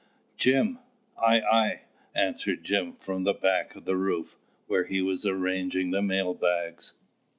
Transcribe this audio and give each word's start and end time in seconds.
"Jim!" 0.35 0.79
"Ay, 1.21 1.41
ay!" 1.41 1.81
answered 2.15 2.63
Jim, 2.63 2.93
from 2.93 3.23
the 3.23 3.35
back 3.35 3.75
of 3.75 3.85
the 3.85 3.95
roof, 3.95 4.35
where 4.65 4.85
he 4.85 4.99
was 4.99 5.27
arranging 5.27 5.91
the 5.91 6.01
mail 6.01 6.33
bags. 6.33 6.95